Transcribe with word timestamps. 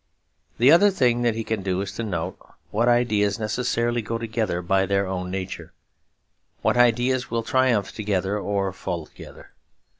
The 0.57 0.71
other 0.71 0.89
thing 0.89 1.21
that 1.21 1.35
he 1.35 1.43
can 1.43 1.61
do 1.61 1.79
is 1.81 1.91
to 1.91 2.03
note 2.03 2.35
what 2.71 2.87
ideas 2.87 3.37
necessarily 3.37 4.01
go 4.01 4.17
together 4.17 4.63
by 4.63 4.87
their 4.87 5.05
own 5.05 5.29
nature; 5.29 5.73
what 6.63 6.75
ideas 6.75 7.29
will 7.29 7.43
triumph 7.43 7.91
together 7.93 8.39
or 8.39 8.73
fall 8.73 9.05
together. 9.05 9.51